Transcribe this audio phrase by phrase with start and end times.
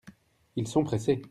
[0.55, 1.19] Ils sont pressés.